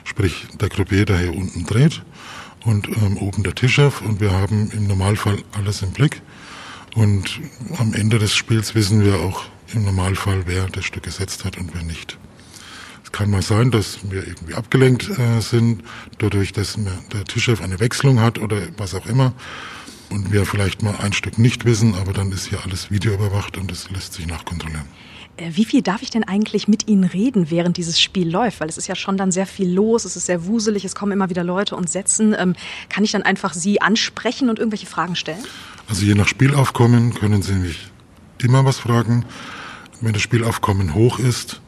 Sprich, 0.04 0.46
der 0.60 0.68
Croupier, 0.68 1.04
der 1.04 1.18
hier 1.18 1.34
unten 1.34 1.66
dreht 1.66 2.02
und 2.64 2.88
ähm, 2.88 3.16
oben 3.18 3.42
der 3.42 3.54
Tischchef 3.54 4.00
und 4.00 4.20
wir 4.20 4.32
haben 4.32 4.70
im 4.72 4.86
Normalfall 4.86 5.38
alles 5.52 5.82
im 5.82 5.92
Blick. 5.92 6.22
Und 6.94 7.40
am 7.78 7.94
Ende 7.94 8.18
des 8.18 8.34
Spiels 8.34 8.74
wissen 8.74 9.04
wir 9.04 9.20
auch 9.20 9.44
im 9.72 9.84
Normalfall, 9.84 10.42
wer 10.46 10.66
das 10.66 10.84
Stück 10.84 11.04
gesetzt 11.04 11.44
hat 11.44 11.56
und 11.56 11.74
wer 11.74 11.82
nicht. 11.82 12.18
Es 13.04 13.12
kann 13.12 13.30
mal 13.30 13.42
sein, 13.42 13.70
dass 13.70 13.98
wir 14.10 14.26
irgendwie 14.26 14.54
abgelenkt 14.54 15.08
äh, 15.08 15.40
sind, 15.40 15.82
dadurch, 16.18 16.52
dass 16.52 16.78
der 17.12 17.24
Tischchef 17.24 17.60
eine 17.60 17.80
Wechslung 17.80 18.20
hat 18.20 18.38
oder 18.38 18.60
was 18.76 18.94
auch 18.94 19.06
immer 19.06 19.32
und 20.10 20.32
wir 20.32 20.44
vielleicht 20.44 20.82
mal 20.82 20.96
ein 20.96 21.12
Stück 21.12 21.38
nicht 21.38 21.64
wissen, 21.64 21.94
aber 21.94 22.12
dann 22.12 22.32
ist 22.32 22.48
hier 22.48 22.62
alles 22.64 22.90
videoüberwacht 22.90 23.56
und 23.56 23.70
es 23.70 23.90
lässt 23.90 24.14
sich 24.14 24.26
nachkontrollieren. 24.26 24.86
Äh, 25.40 25.56
wie 25.56 25.64
viel 25.64 25.82
darf 25.82 26.02
ich 26.02 26.10
denn 26.10 26.24
eigentlich 26.24 26.68
mit 26.68 26.88
Ihnen 26.88 27.04
reden, 27.04 27.50
während 27.50 27.76
dieses 27.76 28.00
Spiel 28.00 28.30
läuft? 28.30 28.60
Weil 28.60 28.68
es 28.68 28.78
ist 28.78 28.86
ja 28.86 28.94
schon 28.94 29.16
dann 29.16 29.32
sehr 29.32 29.46
viel 29.46 29.72
los, 29.72 30.04
es 30.04 30.16
ist 30.16 30.26
sehr 30.26 30.46
wuselig, 30.46 30.84
es 30.84 30.94
kommen 30.94 31.12
immer 31.12 31.30
wieder 31.30 31.44
Leute 31.44 31.76
und 31.76 31.88
setzen. 31.88 32.34
Ähm, 32.38 32.54
kann 32.88 33.04
ich 33.04 33.12
dann 33.12 33.22
einfach 33.22 33.54
Sie 33.54 33.80
ansprechen 33.80 34.50
und 34.50 34.58
irgendwelche 34.58 34.86
Fragen 34.86 35.16
stellen? 35.16 35.42
Also 35.88 36.04
je 36.04 36.14
nach 36.14 36.28
Spielaufkommen 36.28 37.14
können 37.14 37.42
Sie 37.42 37.54
mich 37.54 37.90
immer 38.38 38.64
was 38.64 38.78
fragen. 38.78 39.24
Wenn 40.00 40.12
das 40.12 40.22
Spielaufkommen 40.22 40.94
hoch 40.94 41.18
ist, 41.18 41.60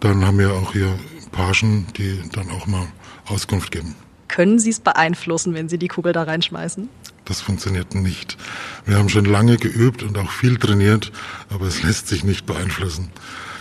dann 0.00 0.24
haben 0.24 0.38
wir 0.38 0.52
auch 0.52 0.72
hier 0.72 0.98
Pagen, 1.32 1.86
die 1.96 2.20
dann 2.32 2.50
auch 2.50 2.66
mal 2.66 2.86
Auskunft 3.26 3.70
geben. 3.70 3.94
Können 4.32 4.58
Sie 4.58 4.70
es 4.70 4.80
beeinflussen, 4.80 5.52
wenn 5.52 5.68
Sie 5.68 5.76
die 5.76 5.88
Kugel 5.88 6.14
da 6.14 6.22
reinschmeißen? 6.22 6.88
Das 7.26 7.42
funktioniert 7.42 7.94
nicht. 7.94 8.38
Wir 8.86 8.96
haben 8.96 9.10
schon 9.10 9.26
lange 9.26 9.58
geübt 9.58 10.02
und 10.02 10.16
auch 10.16 10.30
viel 10.30 10.56
trainiert, 10.56 11.12
aber 11.50 11.66
es 11.66 11.82
lässt 11.82 12.08
sich 12.08 12.24
nicht 12.24 12.46
beeinflussen. 12.46 13.10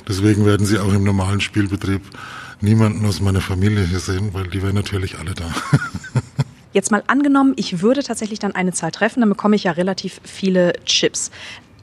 Deswegen 0.08 0.46
werden 0.46 0.66
Sie 0.66 0.80
auch 0.80 0.94
im 0.94 1.04
normalen 1.04 1.42
Spielbetrieb 1.42 2.01
niemanden 2.62 3.06
aus 3.06 3.20
meiner 3.20 3.42
Familie 3.42 3.84
hier 3.84 4.00
sehen, 4.00 4.34
weil 4.34 4.48
die 4.48 4.63
wären 4.63 4.75
natürlich 4.75 5.20
alle 5.20 5.34
da. 5.34 5.54
Jetzt 6.74 6.90
mal 6.90 7.04
angenommen, 7.08 7.51
ich 7.58 7.82
würde 7.82 8.01
tatsächlich 8.01 8.40
dann 8.40 8.56
eine 8.56 8.72
Zahl 8.72 8.92
treffen, 8.92 9.20
dann 9.20 9.30
bekomme 9.30 9.58
ich 9.58 9.66
ja 9.66 9.74
relativ 9.74 10.22
viele 10.24 10.72
Chips. 10.86 11.32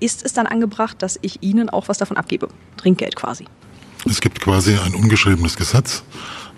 Ist 0.00 0.24
es 0.24 0.32
dann 0.32 0.46
angebracht, 0.46 1.02
dass 1.02 1.18
ich 1.20 1.42
Ihnen 1.42 1.68
auch 1.68 1.88
was 1.88 1.98
davon 1.98 2.16
abgebe? 2.16 2.48
Trinkgeld 2.78 3.16
quasi. 3.16 3.44
Es 4.08 4.22
gibt 4.22 4.40
quasi 4.40 4.78
ein 4.78 4.94
ungeschriebenes 4.94 5.56
Gesetz 5.56 6.04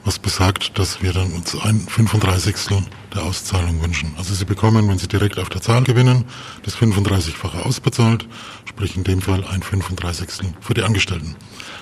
was 0.05 0.19
besagt, 0.19 0.79
dass 0.79 1.03
wir 1.03 1.13
dann 1.13 1.33
uns 1.33 1.57
ein 1.61 1.81
35. 1.81 2.85
der 3.15 3.23
Auszahlung 3.23 3.83
wünschen. 3.83 4.15
Also 4.17 4.35
Sie 4.35 4.45
bekommen, 4.45 4.89
wenn 4.89 4.99
Sie 4.99 5.09
direkt 5.09 5.39
auf 5.39 5.49
der 5.49 5.61
Zahl 5.61 5.83
gewinnen, 5.85 6.25
das 6.65 6.77
35-fache 6.77 7.63
ausbezahlt, 7.63 8.27
sprich 8.69 8.97
in 8.97 9.05
dem 9.05 9.21
Fall 9.21 9.45
ein 9.45 9.63
35. 9.63 10.53
für 10.61 10.75
die 10.75 10.83
Angestellten. 10.83 11.37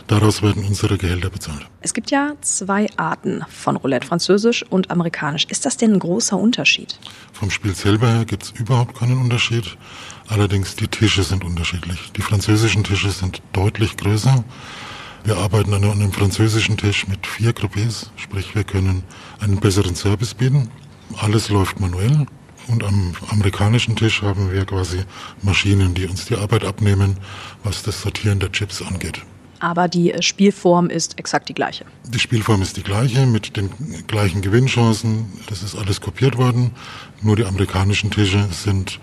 Daraus 0.09 0.43
werden 0.43 0.65
unsere 0.65 0.97
Gehälter 0.97 1.29
bezahlt. 1.29 1.67
Es 1.83 1.93
gibt 1.93 2.11
ja 2.11 2.33
zwei 2.41 2.87
Arten 2.97 3.45
von 3.51 3.77
Roulette, 3.77 4.07
französisch 4.07 4.65
und 4.69 4.91
amerikanisch. 4.91 5.45
Ist 5.51 5.67
das 5.67 5.77
denn 5.77 5.93
ein 5.93 5.99
großer 5.99 6.37
Unterschied? 6.37 6.99
Vom 7.33 7.51
Spiel 7.51 7.75
selber 7.75 8.09
her 8.09 8.25
gibt 8.25 8.45
es 8.45 8.51
überhaupt 8.53 8.99
keinen 8.99 9.19
Unterschied. 9.19 9.77
Allerdings 10.29 10.77
die 10.77 10.89
Tische 10.89 11.23
sind 11.23 11.45
unterschiedlich. 11.45 12.13
Die 12.17 12.23
französischen 12.23 12.85
Tische 12.85 13.11
sind 13.11 13.43
deutlich 13.53 13.97
größer 13.97 14.45
wir 15.29 15.37
arbeiten 15.37 15.75
an 15.75 15.85
einem 15.85 16.11
französischen 16.11 16.79
Tisch 16.79 17.07
mit 17.07 17.27
vier 17.27 17.53
Croupiers, 17.53 18.11
sprich 18.17 18.55
wir 18.55 18.65
können 18.65 19.03
einen 19.41 19.61
besseren 19.61 19.95
Service 19.95 20.33
bieten. 20.33 20.71
Alles 21.19 21.51
läuft 21.51 21.81
manuell 21.81 22.27
und 22.67 22.83
am 22.83 23.13
amerikanischen 23.29 23.95
Tisch 23.95 24.23
haben 24.23 24.51
wir 24.51 24.65
quasi 24.65 25.01
Maschinen, 25.43 25.93
die 25.93 26.07
uns 26.07 26.25
die 26.25 26.35
Arbeit 26.35 26.65
abnehmen, 26.65 27.19
was 27.63 27.83
das 27.83 28.01
Sortieren 28.01 28.41
der 28.41 28.51
Chips 28.53 28.81
angeht. 28.81 29.21
Aber 29.61 29.87
die 29.87 30.13
äh, 30.13 30.23
Spielform 30.23 30.89
ist 30.89 31.19
exakt 31.19 31.51
die 31.51 31.55
gleiche. 31.55 31.85
Die 32.07 32.19
Spielform 32.19 32.63
ist 32.63 32.79
die 32.79 32.83
gleiche 32.83 33.27
mit 33.27 33.55
den 33.55 33.69
gleichen 34.07 34.41
Gewinnchancen. 34.41 35.27
Das 35.49 35.63
ist 35.63 35.75
alles 35.75 36.01
kopiert 36.01 36.39
worden. 36.39 36.71
Nur 37.21 37.37
die 37.37 37.45
amerikanischen 37.45 38.11
Tische 38.11 38.49
sind 38.51 38.99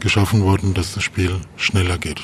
geschaffen 0.00 0.42
worden, 0.42 0.74
dass 0.74 0.92
das 0.92 1.04
Spiel 1.04 1.40
schneller 1.56 1.96
geht. 1.96 2.20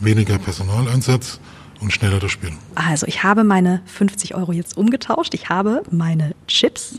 Weniger 0.00 0.36
Personaleinsatz, 0.38 1.40
und 1.82 1.92
schneller 1.92 2.20
das 2.20 2.30
Spielen. 2.30 2.56
Also 2.74 3.06
ich 3.06 3.22
habe 3.22 3.44
meine 3.44 3.82
50 3.86 4.34
Euro 4.34 4.52
jetzt 4.52 4.76
umgetauscht. 4.76 5.34
Ich 5.34 5.48
habe 5.48 5.82
meine 5.90 6.34
Chips. 6.46 6.98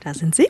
Da 0.00 0.12
sind 0.12 0.34
sie. 0.34 0.48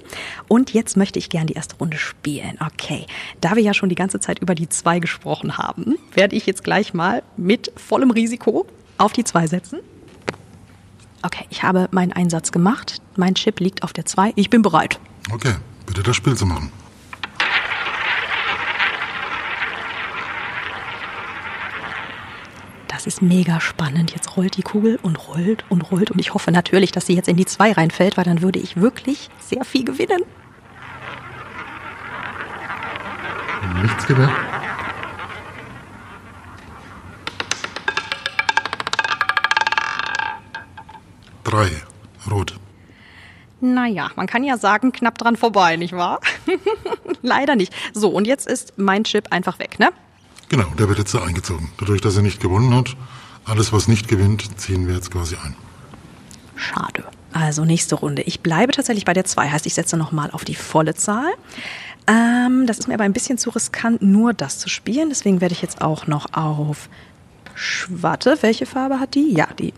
Und 0.49 0.75
jetzt 0.75 0.97
möchte 0.97 1.21
ich 1.21 1.31
gern 1.31 1.47
die 1.47 1.55
erste 1.55 1.77
Runde 1.77 1.97
spielen. 1.97 2.59
Okay. 2.61 3.07
Da 3.41 3.55
wir 3.55 3.63
ja 3.63 3.73
schon 3.73 3.89
die 3.89 3.95
ganze 3.95 4.19
Zeit 4.19 4.41
über 4.41 4.57
die 4.57 4.69
zwei 4.69 4.99
gesprochen 4.99 5.57
haben, 5.57 5.95
werde 6.13 6.35
ich 6.35 6.45
jetzt 6.45 6.65
gleich 6.65 6.93
mal 6.93 7.23
mit 7.37 7.73
vollem 7.77 8.11
Risiko 8.11 8.67
auf 8.99 9.13
die 9.13 9.23
zwei 9.23 9.47
setzen. 9.47 9.79
Okay, 11.23 11.47
ich 11.49 11.63
habe 11.63 11.89
meinen 11.93 12.13
Einsatz 12.13 12.53
gemacht. 12.53 13.01
Mein 13.17 13.35
Chip 13.35 13.61
liegt 13.61 13.83
auf 13.83 13.95
der 13.95 14.05
2. 14.05 14.33
Ich 14.35 14.51
bin 14.51 14.61
bereit. 14.61 14.99
Okay, 15.33 15.55
bitte 15.87 16.03
das 16.03 16.17
Spiel 16.17 16.37
zu 16.37 16.45
machen. 16.45 16.71
Das 23.05 23.17
ist 23.17 23.23
mega 23.23 23.61
spannend. 23.61 24.13
Jetzt 24.13 24.35
rollt 24.35 24.57
die 24.57 24.63
Kugel 24.63 24.99
und 25.03 25.29
rollt 25.29 25.65
und 25.69 25.83
rollt. 25.91 26.11
Und 26.11 26.19
ich 26.21 26.33
hoffe 26.33 26.51
natürlich, 26.51 26.91
dass 26.91 27.05
sie 27.05 27.15
jetzt 27.15 27.29
in 27.29 27.37
die 27.37 27.45
2 27.45 27.73
reinfällt, 27.73 28.17
weil 28.17 28.25
dann 28.25 28.41
würde 28.41 28.59
ich 28.59 28.79
wirklich 28.79 29.29
sehr 29.41 29.63
viel 29.67 29.85
gewinnen. 29.85 30.23
Nichts 33.83 34.07
gewinnen. 34.07 34.33
Drei. 41.45 41.69
Rot. 42.31 42.55
Naja, 43.61 44.11
man 44.17 44.27
kann 44.27 44.45
ja 44.45 44.57
sagen, 44.57 44.93
knapp 44.93 45.19
dran 45.19 45.37
vorbei, 45.37 45.77
nicht 45.77 45.93
wahr? 45.95 46.21
Leider 47.23 47.55
nicht. 47.55 47.75
So, 47.93 48.09
und 48.09 48.27
jetzt 48.27 48.47
ist 48.47 48.79
mein 48.79 49.05
Chip 49.05 49.27
einfach 49.31 49.59
weg, 49.59 49.79
ne? 49.79 49.91
Genau, 50.55 50.69
der 50.79 50.89
wird 50.89 51.01
jetzt 51.01 51.17
eingezogen. 51.17 51.73
Dadurch, 51.79 52.01
dass 52.01 52.15
er 52.15 52.23
nicht 52.23 52.41
gewonnen 52.41 52.73
hat, 52.77 52.97
alles 53.45 53.73
was 53.73 53.89
nicht 53.89 54.07
gewinnt, 54.07 54.49
ziehen 54.61 54.87
wir 54.87 54.95
jetzt 54.95 55.11
quasi 55.11 55.35
ein. 55.35 55.57
Schade. 56.55 57.03
Also 57.33 57.65
nächste 57.65 57.97
Runde. 57.97 58.23
Ich 58.23 58.39
bleibe 58.39 58.71
tatsächlich 58.71 59.05
bei 59.05 59.15
der 59.15 59.25
2, 59.25 59.51
heißt 59.51 59.67
ich 59.67 59.75
setze 59.75 59.97
nochmal 59.97 60.31
auf 60.31 60.45
die 60.45 60.55
volle 60.55 60.95
Zahl. 60.95 61.33
Ähm, 62.07 62.69
das 62.69 62.79
ist 62.79 62.87
mir 62.87 62.95
aber 62.95 63.03
ein 63.03 63.13
bisschen 63.13 63.37
zu 63.37 63.51
riskant, 63.51 64.01
nur 64.01 64.33
das 64.33 64.61
zu 64.61 64.69
spielen. 64.69 65.09
Deswegen 65.09 65.41
werde 65.41 65.55
ich 65.55 65.61
jetzt 65.61 65.83
auch 65.83 66.07
noch 66.07 66.33
auf 66.35 66.89
Schwarte. 67.57 68.39
Welche 68.43 68.65
Farbe 68.65 69.01
hat 69.01 69.17
die? 69.17 69.35
Ja, 69.35 69.49
die 69.59 69.75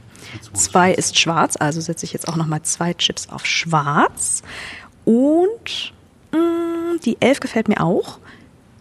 2 0.53 0.93
ist 0.93 1.19
schwarz, 1.19 1.57
also 1.59 1.81
setze 1.81 2.05
ich 2.05 2.13
jetzt 2.13 2.29
auch 2.29 2.37
nochmal 2.37 2.61
zwei 2.65 2.93
Chips 2.93 3.31
auf 3.31 3.47
schwarz. 3.47 4.43
Und 5.07 5.95
mh, 6.33 6.39
mm, 6.39 7.01
die 7.03 7.17
11 7.23 7.41
gefällt 7.41 7.69
mir 7.69 7.81
auch. 7.81 8.19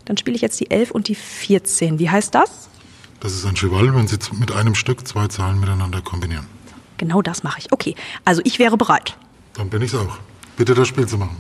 Dann 0.06 0.18
spiele 0.18 0.36
ich 0.36 0.42
jetzt 0.42 0.60
die 0.60 0.72
11 0.72 0.92
und 0.92 1.08
die 1.08 1.16
14. 1.16 2.00
Wie 2.00 2.10
heißt 2.10 2.34
das? 2.34 2.70
Das 3.20 3.34
ist 3.34 3.46
ein 3.46 3.56
Cheval, 3.56 3.94
wenn 3.96 4.08
Sie 4.08 4.18
mit 4.34 4.52
einem 4.52 4.76
Stück 4.76 5.08
zwei 5.08 5.28
Zahlen 5.28 5.60
miteinander 5.60 6.02
kombinieren. 6.02 6.46
Genau 6.98 7.22
das 7.22 7.44
mache 7.44 7.60
ich. 7.60 7.72
Okay, 7.72 7.96
also 8.24 8.42
ich 8.46 8.60
wäre 8.60 8.78
bereit. 8.78 9.18
Dann 9.54 9.70
bin 9.70 9.82
ich's 9.82 9.96
auch. 9.96 10.18
Bitte 10.58 10.74
das 10.74 10.88
Spiel 10.88 11.08
zu 11.08 11.18
machen. 11.18 11.38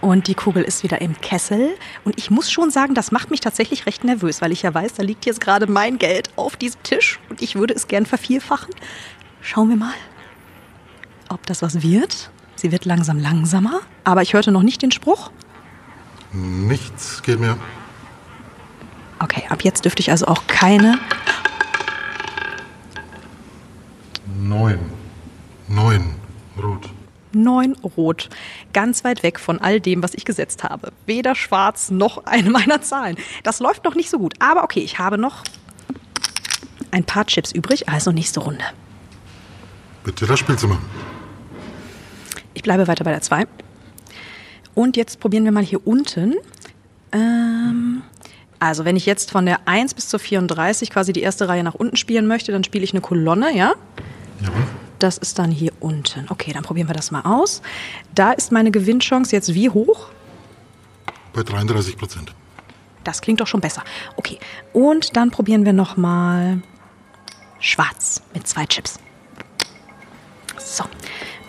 Und 0.00 0.28
die 0.28 0.34
Kugel 0.34 0.62
ist 0.62 0.82
wieder 0.82 1.00
im 1.00 1.18
Kessel. 1.22 1.74
Und 2.04 2.18
ich 2.18 2.30
muss 2.30 2.50
schon 2.50 2.70
sagen, 2.70 2.94
das 2.94 3.10
macht 3.10 3.30
mich 3.30 3.40
tatsächlich 3.40 3.86
recht 3.86 4.04
nervös, 4.04 4.42
weil 4.42 4.52
ich 4.52 4.60
ja 4.60 4.74
weiß, 4.74 4.92
da 4.92 5.02
liegt 5.02 5.24
jetzt 5.24 5.40
gerade 5.40 5.66
mein 5.66 5.96
Geld 5.96 6.28
auf 6.36 6.56
diesem 6.56 6.82
Tisch 6.82 7.18
und 7.30 7.40
ich 7.40 7.54
würde 7.54 7.72
es 7.72 7.88
gern 7.88 8.04
vervielfachen. 8.04 8.74
Schauen 9.40 9.70
wir 9.70 9.76
mal, 9.76 9.94
ob 11.30 11.46
das 11.46 11.62
was 11.62 11.82
wird. 11.82 12.30
Sie 12.56 12.72
wird 12.72 12.84
langsam 12.84 13.18
langsamer, 13.18 13.80
aber 14.04 14.22
ich 14.22 14.32
hörte 14.32 14.52
noch 14.52 14.62
nicht 14.62 14.82
den 14.82 14.92
Spruch. 14.92 15.30
Nichts 16.32 17.22
geht 17.22 17.40
mehr. 17.40 17.56
Okay, 19.18 19.44
ab 19.48 19.62
jetzt 19.62 19.84
dürfte 19.84 20.00
ich 20.00 20.10
also 20.10 20.26
auch 20.26 20.46
keine 20.46 20.98
Neun. 24.44 24.78
Neun. 25.68 26.14
Rot. 26.62 26.90
Neun 27.32 27.74
rot. 27.96 28.28
Ganz 28.72 29.02
weit 29.02 29.22
weg 29.22 29.40
von 29.40 29.58
all 29.58 29.80
dem, 29.80 30.02
was 30.02 30.14
ich 30.14 30.24
gesetzt 30.24 30.62
habe. 30.62 30.92
Weder 31.06 31.34
schwarz 31.34 31.90
noch 31.90 32.26
eine 32.26 32.50
meiner 32.50 32.82
Zahlen. 32.82 33.16
Das 33.42 33.60
läuft 33.60 33.84
noch 33.84 33.94
nicht 33.94 34.10
so 34.10 34.18
gut. 34.18 34.34
Aber 34.38 34.62
okay, 34.62 34.80
ich 34.80 34.98
habe 34.98 35.18
noch 35.18 35.42
ein 36.90 37.04
paar 37.04 37.26
Chips 37.26 37.52
übrig. 37.52 37.88
Also 37.88 38.12
nächste 38.12 38.40
Runde. 38.40 38.64
Bitte 40.04 40.26
das 40.26 40.38
Spiel 40.38 40.56
zu 40.56 40.68
machen. 40.68 40.84
Ich 42.64 42.66
bleibe 42.66 42.88
weiter 42.88 43.04
bei 43.04 43.10
der 43.10 43.20
2. 43.20 43.46
Und 44.74 44.96
jetzt 44.96 45.20
probieren 45.20 45.44
wir 45.44 45.52
mal 45.52 45.62
hier 45.62 45.86
unten. 45.86 46.34
Ähm, 47.12 48.00
also 48.58 48.86
wenn 48.86 48.96
ich 48.96 49.04
jetzt 49.04 49.30
von 49.30 49.44
der 49.44 49.68
1 49.68 49.92
bis 49.92 50.08
zur 50.08 50.18
34 50.18 50.88
quasi 50.88 51.12
die 51.12 51.20
erste 51.20 51.46
Reihe 51.46 51.62
nach 51.62 51.74
unten 51.74 51.98
spielen 51.98 52.26
möchte, 52.26 52.52
dann 52.52 52.64
spiele 52.64 52.82
ich 52.82 52.94
eine 52.94 53.02
Kolonne, 53.02 53.54
ja? 53.54 53.74
Jawohl. 54.40 54.62
Das 54.98 55.18
ist 55.18 55.38
dann 55.38 55.50
hier 55.50 55.74
unten. 55.80 56.24
Okay, 56.30 56.54
dann 56.54 56.62
probieren 56.62 56.88
wir 56.88 56.94
das 56.94 57.10
mal 57.10 57.20
aus. 57.20 57.60
Da 58.14 58.32
ist 58.32 58.50
meine 58.50 58.70
Gewinnchance 58.70 59.36
jetzt 59.36 59.52
wie 59.52 59.68
hoch? 59.68 60.08
Bei 61.34 61.42
33 61.42 61.98
Prozent. 61.98 62.32
Das 63.04 63.20
klingt 63.20 63.42
doch 63.42 63.46
schon 63.46 63.60
besser. 63.60 63.84
Okay, 64.16 64.38
und 64.72 65.18
dann 65.18 65.30
probieren 65.30 65.66
wir 65.66 65.74
noch 65.74 65.98
mal 65.98 66.62
schwarz 67.60 68.22
mit 68.32 68.48
zwei 68.48 68.64
Chips. 68.64 68.98
So, 70.58 70.84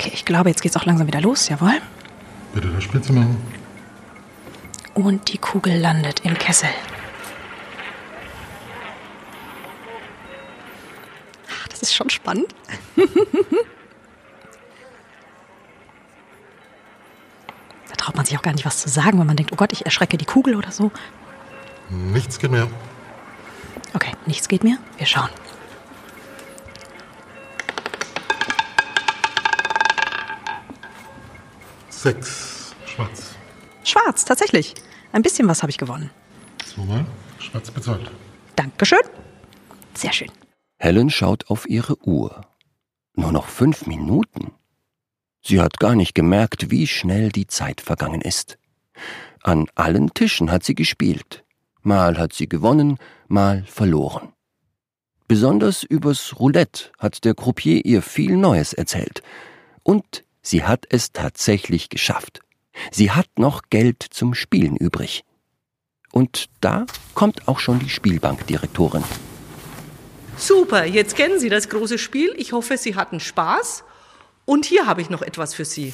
okay, 0.05 0.13
ich 0.13 0.25
glaube, 0.25 0.49
jetzt 0.49 0.61
geht's 0.61 0.77
auch 0.77 0.85
langsam 0.85 1.07
wieder 1.07 1.21
los, 1.21 1.49
jawohl. 1.49 1.81
Bitte 2.53 2.69
das 2.69 2.83
Spiel 2.83 3.01
zu 3.01 3.13
machen. 3.13 3.37
Und 4.93 5.33
die 5.33 5.37
Kugel 5.37 5.77
landet 5.77 6.21
im 6.23 6.37
Kessel. 6.37 6.69
Das 11.69 11.81
ist 11.81 11.95
schon 11.95 12.09
spannend. 12.09 12.55
da 12.95 13.03
traut 17.97 18.15
man 18.15 18.25
sich 18.25 18.37
auch 18.37 18.41
gar 18.41 18.53
nicht 18.53 18.65
was 18.65 18.81
zu 18.81 18.89
sagen, 18.89 19.19
wenn 19.19 19.27
man 19.27 19.35
denkt, 19.35 19.51
oh 19.51 19.57
Gott, 19.57 19.73
ich 19.73 19.85
erschrecke 19.85 20.17
die 20.17 20.25
Kugel 20.25 20.55
oder 20.55 20.71
so. 20.71 20.91
Nichts 21.89 22.39
geht 22.39 22.51
mehr. 22.51 22.67
Okay, 23.93 24.13
nichts 24.25 24.47
geht 24.47 24.63
mehr. 24.63 24.77
Wir 24.97 25.05
schauen. 25.05 25.29
Sechs. 32.05 32.75
Schwarz. 32.85 33.35
Schwarz, 33.83 34.25
tatsächlich. 34.25 34.75
Ein 35.11 35.23
bisschen 35.23 35.47
was 35.47 35.63
habe 35.63 35.71
ich 35.71 35.79
gewonnen. 35.79 36.11
Zweimal. 36.63 37.03
Schwarz 37.39 37.71
bezahlt. 37.71 38.11
Dankeschön. 38.55 38.99
Sehr 39.95 40.13
schön. 40.13 40.29
Helen 40.77 41.09
schaut 41.09 41.49
auf 41.49 41.67
ihre 41.67 41.97
Uhr. 42.07 42.45
Nur 43.15 43.31
noch 43.31 43.47
fünf 43.47 43.87
Minuten. 43.87 44.51
Sie 45.41 45.59
hat 45.59 45.79
gar 45.79 45.95
nicht 45.95 46.13
gemerkt, 46.13 46.69
wie 46.69 46.85
schnell 46.85 47.29
die 47.29 47.47
Zeit 47.47 47.81
vergangen 47.81 48.21
ist. 48.21 48.59
An 49.41 49.65
allen 49.73 50.13
Tischen 50.13 50.51
hat 50.51 50.63
sie 50.63 50.75
gespielt. 50.75 51.43
Mal 51.81 52.19
hat 52.19 52.33
sie 52.33 52.47
gewonnen, 52.47 52.99
mal 53.27 53.63
verloren. 53.65 54.31
Besonders 55.27 55.81
übers 55.81 56.39
Roulette 56.39 56.91
hat 56.99 57.25
der 57.25 57.33
Croupier 57.33 57.83
ihr 57.83 58.03
viel 58.03 58.37
Neues 58.37 58.73
erzählt. 58.73 59.23
Und 59.81 60.24
sie 60.45 60.63
hat 60.63 60.85
es 60.89 61.11
tatsächlich 61.11 61.89
geschafft. 61.89 62.41
Sie 62.91 63.11
hat 63.11 63.27
noch 63.37 63.63
Geld 63.69 64.05
zum 64.09 64.33
Spielen 64.33 64.77
übrig. 64.77 65.23
Und 66.11 66.45
da 66.61 66.85
kommt 67.13 67.47
auch 67.47 67.59
schon 67.59 67.79
die 67.79 67.89
Spielbankdirektorin. 67.89 69.03
Super, 70.37 70.85
jetzt 70.85 71.15
kennen 71.15 71.39
Sie 71.39 71.49
das 71.49 71.69
große 71.69 71.97
Spiel. 71.97 72.33
Ich 72.37 72.53
hoffe, 72.53 72.77
Sie 72.77 72.95
hatten 72.95 73.19
Spaß. 73.19 73.83
Und 74.45 74.65
hier 74.65 74.85
habe 74.85 75.01
ich 75.01 75.09
noch 75.09 75.21
etwas 75.21 75.53
für 75.53 75.65
Sie. 75.65 75.93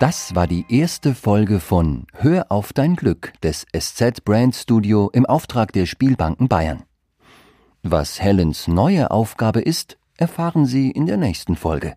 Das 0.00 0.34
war 0.34 0.46
die 0.46 0.64
erste 0.68 1.14
Folge 1.14 1.60
von 1.60 2.06
Hör 2.14 2.46
auf 2.50 2.72
dein 2.72 2.96
Glück 2.96 3.32
des 3.42 3.64
SZ 3.76 4.24
Brand 4.24 4.54
Studio 4.54 5.08
im 5.12 5.24
Auftrag 5.24 5.72
der 5.72 5.86
Spielbanken 5.86 6.48
Bayern. 6.48 6.84
Was 7.86 8.18
Helens 8.18 8.66
neue 8.66 9.10
Aufgabe 9.10 9.60
ist, 9.60 9.98
erfahren 10.16 10.64
Sie 10.64 10.90
in 10.90 11.04
der 11.04 11.18
nächsten 11.18 11.54
Folge. 11.54 11.94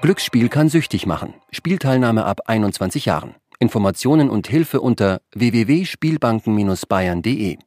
Glücksspiel 0.00 0.48
kann 0.48 0.68
süchtig 0.68 1.06
machen. 1.06 1.34
Spielteilnahme 1.50 2.24
ab 2.24 2.42
21 2.46 3.06
Jahren. 3.06 3.34
Informationen 3.58 4.30
und 4.30 4.46
Hilfe 4.46 4.80
unter 4.80 5.22
www.spielbanken-bayern.de 5.34 7.58